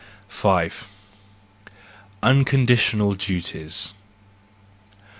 5 0.29 0.87
Unconditional 2.23 3.13
Duties. 3.13 3.93